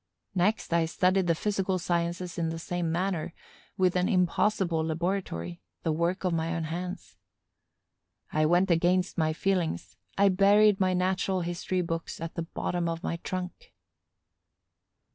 Next 0.33 0.73
I 0.73 0.85
studied 0.85 1.27
the 1.27 1.35
physical 1.35 1.77
sciences 1.77 2.39
in 2.39 2.49
the 2.49 2.57
same 2.57 2.91
manner, 2.91 3.35
with 3.77 3.95
an 3.95 4.09
impossible 4.09 4.83
laboratory, 4.83 5.61
the 5.83 5.91
work 5.91 6.23
of 6.23 6.33
my 6.33 6.55
own 6.55 6.63
hands. 6.63 7.17
I 8.33 8.47
went 8.47 8.71
against 8.71 9.19
my 9.19 9.31
feelings: 9.31 9.97
I 10.17 10.29
buried 10.29 10.79
my 10.79 10.95
natural 10.95 11.41
history 11.41 11.83
books 11.83 12.19
at 12.19 12.33
the 12.33 12.41
bottom 12.41 12.89
of 12.89 13.03
my 13.03 13.17
trunk. 13.17 13.75